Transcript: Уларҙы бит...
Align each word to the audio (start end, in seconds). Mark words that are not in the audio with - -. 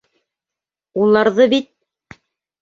Уларҙы 1.03 1.47
бит... 1.53 1.69